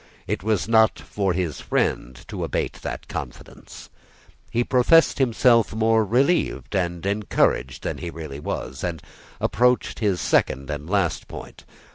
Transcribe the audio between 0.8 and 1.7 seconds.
for his